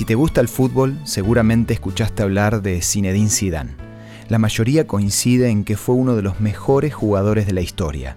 Si 0.00 0.06
te 0.06 0.14
gusta 0.14 0.40
el 0.40 0.48
fútbol, 0.48 0.98
seguramente 1.04 1.74
escuchaste 1.74 2.22
hablar 2.22 2.62
de 2.62 2.80
Zinedine 2.80 3.28
Zidane. 3.28 3.72
La 4.30 4.38
mayoría 4.38 4.86
coincide 4.86 5.50
en 5.50 5.62
que 5.62 5.76
fue 5.76 5.94
uno 5.94 6.16
de 6.16 6.22
los 6.22 6.40
mejores 6.40 6.94
jugadores 6.94 7.44
de 7.44 7.52
la 7.52 7.60
historia. 7.60 8.16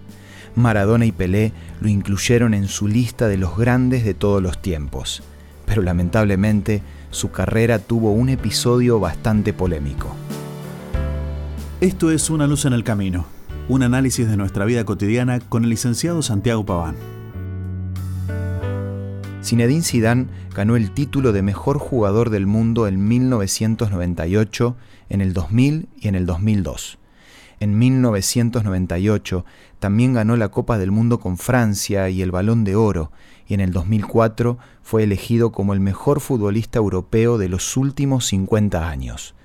Maradona 0.55 1.05
y 1.05 1.11
Pelé 1.11 1.51
lo 1.81 1.89
incluyeron 1.89 2.53
en 2.53 2.69
su 2.69 2.87
lista 2.87 3.27
de 3.27 3.35
los 3.35 3.57
grandes 3.57 4.05
de 4.05 4.13
todos 4.13 4.41
los 4.41 4.61
tiempos. 4.61 5.23
Pero 5.65 5.81
lamentablemente, 5.81 6.81
su 7.11 7.31
carrera 7.31 7.79
tuvo 7.79 8.13
un 8.13 8.29
episodio 8.29 9.01
bastante 9.01 9.51
polémico. 9.51 10.15
Esto 11.81 12.11
es 12.11 12.29
Una 12.29 12.47
luz 12.47 12.63
en 12.63 12.71
el 12.71 12.85
camino, 12.85 13.25
un 13.67 13.83
análisis 13.83 14.25
de 14.29 14.37
nuestra 14.37 14.63
vida 14.63 14.85
cotidiana 14.85 15.41
con 15.41 15.65
el 15.65 15.71
licenciado 15.71 16.21
Santiago 16.21 16.65
Paván. 16.65 16.95
Zinedine 19.43 19.83
Zidane 19.83 20.27
ganó 20.55 20.77
el 20.77 20.91
título 20.91 21.33
de 21.33 21.41
mejor 21.41 21.77
jugador 21.77 22.29
del 22.29 22.47
mundo 22.47 22.87
en 22.87 23.05
1998, 23.07 24.77
en 25.09 25.19
el 25.19 25.33
2000 25.33 25.89
y 25.99 26.07
en 26.07 26.15
el 26.15 26.25
2002. 26.25 26.97
En 27.59 27.77
1998 27.77 29.45
también 29.79 30.13
ganó 30.13 30.37
la 30.37 30.47
Copa 30.49 30.77
del 30.77 30.91
Mundo 30.91 31.19
con 31.19 31.37
Francia 31.37 32.09
y 32.09 32.21
el 32.21 32.31
Balón 32.31 32.63
de 32.63 32.77
Oro, 32.77 33.11
y 33.45 33.53
en 33.53 33.59
el 33.59 33.73
2004 33.73 34.57
fue 34.81 35.03
elegido 35.03 35.51
como 35.51 35.73
el 35.73 35.81
mejor 35.81 36.21
futbolista 36.21 36.79
europeo 36.79 37.37
de 37.37 37.49
los 37.49 37.75
últimos 37.75 38.25
50 38.27 38.89
años. 38.89 39.35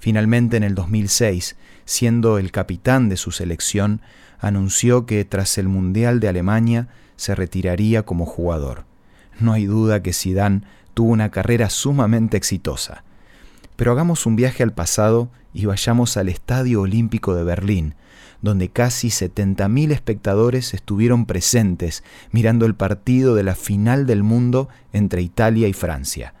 Finalmente, 0.00 0.56
en 0.56 0.64
el 0.64 0.74
2006, 0.74 1.56
siendo 1.84 2.38
el 2.38 2.50
capitán 2.50 3.08
de 3.08 3.16
su 3.16 3.30
selección, 3.30 4.02
anunció 4.40 5.06
que 5.06 5.24
tras 5.24 5.56
el 5.56 5.68
Mundial 5.68 6.18
de 6.18 6.28
Alemania 6.28 6.88
se 7.14 7.36
retiraría 7.36 8.02
como 8.02 8.26
jugador. 8.26 8.95
No 9.38 9.52
hay 9.52 9.66
duda 9.66 10.02
que 10.02 10.12
Zidane 10.12 10.62
tuvo 10.94 11.10
una 11.10 11.30
carrera 11.30 11.68
sumamente 11.70 12.36
exitosa. 12.36 13.04
Pero 13.76 13.92
hagamos 13.92 14.24
un 14.24 14.36
viaje 14.36 14.62
al 14.62 14.72
pasado 14.72 15.30
y 15.52 15.66
vayamos 15.66 16.16
al 16.16 16.28
Estadio 16.28 16.80
Olímpico 16.80 17.34
de 17.34 17.44
Berlín, 17.44 17.94
donde 18.40 18.70
casi 18.70 19.08
70.000 19.08 19.92
espectadores 19.92 20.72
estuvieron 20.74 21.26
presentes 21.26 22.02
mirando 22.30 22.66
el 22.66 22.74
partido 22.74 23.34
de 23.34 23.42
la 23.42 23.54
final 23.54 24.06
del 24.06 24.22
mundo 24.22 24.68
entre 24.92 25.22
Italia 25.22 25.68
y 25.68 25.72
Francia. 25.72 26.34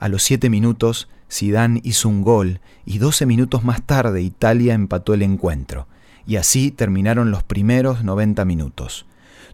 A 0.00 0.08
los 0.08 0.22
siete 0.22 0.50
minutos, 0.50 1.08
Zidane 1.30 1.80
hizo 1.84 2.08
un 2.08 2.22
gol 2.22 2.60
y 2.84 2.98
12 2.98 3.24
minutos 3.26 3.64
más 3.64 3.82
tarde 3.82 4.20
Italia 4.20 4.74
empató 4.74 5.14
el 5.14 5.22
encuentro. 5.22 5.86
Y 6.26 6.36
así 6.36 6.70
terminaron 6.70 7.30
los 7.30 7.42
primeros 7.42 8.04
90 8.04 8.44
minutos. 8.44 9.06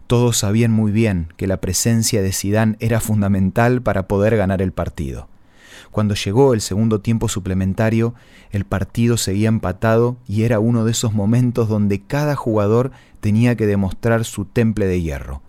Todos 0.09 0.39
sabían 0.39 0.71
muy 0.71 0.91
bien 0.91 1.27
que 1.37 1.45
la 1.45 1.61
presencia 1.61 2.23
de 2.23 2.33
Zidane 2.33 2.77
era 2.79 2.99
fundamental 2.99 3.83
para 3.83 4.07
poder 4.07 4.35
ganar 4.37 4.59
el 4.59 4.71
partido. 4.71 5.27
Cuando 5.91 6.15
llegó 6.15 6.55
el 6.55 6.61
segundo 6.61 6.99
tiempo 6.99 7.29
suplementario, 7.29 8.15
el 8.49 8.65
partido 8.65 9.17
seguía 9.17 9.49
empatado 9.49 10.17
y 10.27 10.45
era 10.45 10.59
uno 10.59 10.83
de 10.83 10.93
esos 10.93 11.13
momentos 11.13 11.69
donde 11.69 12.01
cada 12.01 12.35
jugador 12.35 12.89
tenía 13.19 13.55
que 13.55 13.67
demostrar 13.67 14.25
su 14.25 14.45
temple 14.45 14.87
de 14.87 14.99
hierro. 14.99 15.43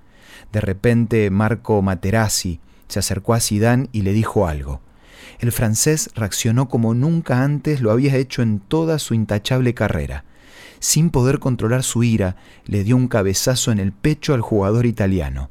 De 0.53 0.61
repente 0.61 1.31
Marco 1.31 1.81
Materazzi 1.81 2.61
se 2.87 2.99
acercó 2.99 3.33
a 3.33 3.41
Zidane 3.41 3.89
y 3.93 4.03
le 4.03 4.13
dijo 4.13 4.47
algo. 4.47 4.83
El 5.39 5.53
francés 5.53 6.11
reaccionó 6.15 6.69
como 6.69 6.93
nunca 6.93 7.45
antes 7.45 7.81
lo 7.81 7.93
había 7.93 8.15
hecho 8.17 8.43
en 8.43 8.61
toda 8.61 8.99
su 8.99 9.15
intachable 9.15 9.73
carrera 9.73 10.25
sin 10.79 11.11
poder 11.11 11.39
controlar 11.39 11.83
su 11.83 12.03
ira, 12.03 12.37
le 12.65 12.85
dio 12.85 12.97
un 12.97 13.09
cabezazo 13.09 13.73
en 13.73 13.79
el 13.79 13.93
pecho 13.93 14.35
al 14.35 14.41
jugador 14.41 14.87
italiano. 14.87 15.51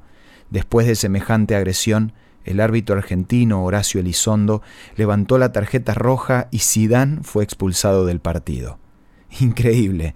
Después 0.50 0.88
de 0.88 0.96
semejante 0.96 1.56
agresión, 1.56 2.14
el 2.46 2.60
árbitro 2.60 2.96
argentino 2.96 3.64
Horacio 3.64 4.00
Elizondo 4.00 4.62
levantó 4.96 5.38
la 5.38 5.52
tarjeta 5.52 5.94
roja 5.94 6.48
y 6.52 6.60
Sidán 6.60 7.20
fue 7.24 7.44
expulsado 7.44 8.06
del 8.06 8.20
partido. 8.20 8.80
Increíble. 9.40 10.16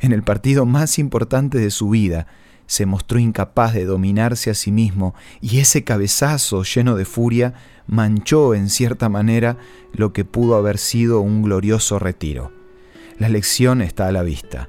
En 0.00 0.12
el 0.12 0.22
partido 0.22 0.64
más 0.64 0.98
importante 0.98 1.58
de 1.58 1.70
su 1.70 1.90
vida, 1.90 2.26
se 2.66 2.86
mostró 2.86 3.18
incapaz 3.18 3.74
de 3.74 3.84
dominarse 3.84 4.50
a 4.50 4.54
sí 4.54 4.72
mismo 4.72 5.14
y 5.40 5.58
ese 5.58 5.84
cabezazo 5.84 6.62
lleno 6.62 6.96
de 6.96 7.04
furia 7.04 7.54
manchó 7.86 8.54
en 8.54 8.70
cierta 8.70 9.08
manera 9.08 9.58
lo 9.92 10.12
que 10.12 10.24
pudo 10.24 10.56
haber 10.56 10.78
sido 10.78 11.20
un 11.20 11.42
glorioso 11.42 11.98
retiro. 11.98 12.63
La 13.18 13.28
lección 13.28 13.80
está 13.80 14.08
a 14.08 14.12
la 14.12 14.22
vista. 14.22 14.68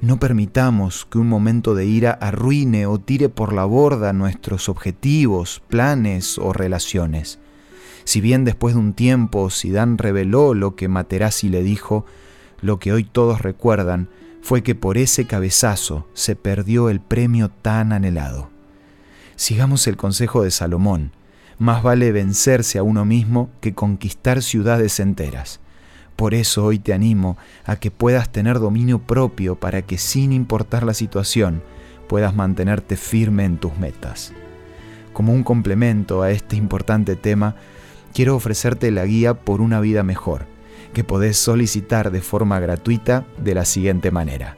No 0.00 0.18
permitamos 0.18 1.04
que 1.04 1.18
un 1.18 1.28
momento 1.28 1.74
de 1.74 1.84
ira 1.84 2.12
arruine 2.12 2.86
o 2.86 2.98
tire 2.98 3.28
por 3.28 3.52
la 3.52 3.66
borda 3.66 4.12
nuestros 4.14 4.68
objetivos, 4.70 5.62
planes 5.68 6.38
o 6.38 6.52
relaciones. 6.52 7.38
Si 8.04 8.20
bien 8.20 8.44
después 8.44 8.74
de 8.74 8.80
un 8.80 8.94
tiempo 8.94 9.50
Sidán 9.50 9.98
reveló 9.98 10.54
lo 10.54 10.74
que 10.74 10.88
Materazzi 10.88 11.50
le 11.50 11.62
dijo, 11.62 12.06
lo 12.62 12.78
que 12.78 12.92
hoy 12.92 13.04
todos 13.04 13.42
recuerdan 13.42 14.08
fue 14.40 14.62
que 14.62 14.74
por 14.74 14.96
ese 14.96 15.26
cabezazo 15.26 16.08
se 16.14 16.34
perdió 16.34 16.88
el 16.88 17.00
premio 17.00 17.50
tan 17.50 17.92
anhelado. 17.92 18.50
Sigamos 19.36 19.86
el 19.86 19.96
consejo 19.96 20.42
de 20.42 20.50
Salomón, 20.50 21.12
más 21.58 21.82
vale 21.82 22.10
vencerse 22.10 22.78
a 22.78 22.82
uno 22.82 23.04
mismo 23.04 23.50
que 23.60 23.74
conquistar 23.74 24.42
ciudades 24.42 24.98
enteras. 24.98 25.60
Por 26.16 26.34
eso 26.34 26.64
hoy 26.64 26.78
te 26.78 26.92
animo 26.92 27.36
a 27.64 27.76
que 27.76 27.90
puedas 27.90 28.30
tener 28.30 28.58
dominio 28.58 28.98
propio 29.00 29.56
para 29.56 29.82
que 29.82 29.98
sin 29.98 30.32
importar 30.32 30.84
la 30.84 30.94
situación 30.94 31.62
puedas 32.08 32.34
mantenerte 32.34 32.96
firme 32.96 33.44
en 33.44 33.58
tus 33.58 33.76
metas. 33.78 34.32
Como 35.12 35.32
un 35.32 35.42
complemento 35.42 36.22
a 36.22 36.30
este 36.30 36.56
importante 36.56 37.16
tema, 37.16 37.56
quiero 38.14 38.36
ofrecerte 38.36 38.90
la 38.90 39.04
guía 39.04 39.34
por 39.34 39.60
una 39.60 39.80
vida 39.80 40.02
mejor, 40.02 40.46
que 40.92 41.04
podés 41.04 41.38
solicitar 41.38 42.10
de 42.10 42.20
forma 42.20 42.60
gratuita 42.60 43.24
de 43.38 43.54
la 43.54 43.64
siguiente 43.64 44.10
manera. 44.10 44.56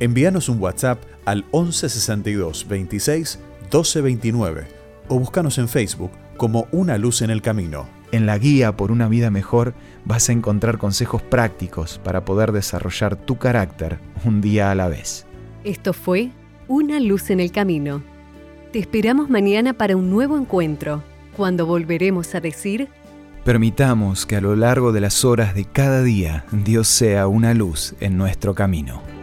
Envíanos 0.00 0.48
un 0.48 0.60
WhatsApp 0.60 1.02
al 1.24 1.44
1162 1.52 2.66
26 2.68 3.38
1229 3.62 4.66
o 5.08 5.18
búscanos 5.18 5.58
en 5.58 5.68
Facebook 5.68 6.10
como 6.36 6.66
Una 6.70 6.98
Luz 6.98 7.22
en 7.22 7.30
el 7.30 7.42
Camino. 7.42 7.95
En 8.12 8.26
la 8.26 8.38
guía 8.38 8.76
por 8.76 8.92
una 8.92 9.08
vida 9.08 9.30
mejor 9.30 9.74
vas 10.04 10.28
a 10.28 10.32
encontrar 10.32 10.78
consejos 10.78 11.22
prácticos 11.22 12.00
para 12.02 12.24
poder 12.24 12.52
desarrollar 12.52 13.16
tu 13.16 13.36
carácter 13.36 13.98
un 14.24 14.40
día 14.40 14.70
a 14.70 14.74
la 14.74 14.88
vez. 14.88 15.26
Esto 15.64 15.92
fue 15.92 16.30
Una 16.68 17.00
luz 17.00 17.30
en 17.30 17.40
el 17.40 17.52
camino. 17.52 18.02
Te 18.72 18.78
esperamos 18.78 19.30
mañana 19.30 19.72
para 19.72 19.96
un 19.96 20.10
nuevo 20.10 20.36
encuentro, 20.36 21.02
cuando 21.36 21.66
volveremos 21.66 22.34
a 22.34 22.40
decir... 22.40 22.88
Permitamos 23.44 24.26
que 24.26 24.36
a 24.36 24.40
lo 24.40 24.56
largo 24.56 24.90
de 24.90 25.00
las 25.00 25.24
horas 25.24 25.54
de 25.54 25.64
cada 25.64 26.02
día 26.02 26.44
Dios 26.50 26.88
sea 26.88 27.28
una 27.28 27.54
luz 27.54 27.94
en 28.00 28.16
nuestro 28.16 28.54
camino. 28.56 29.15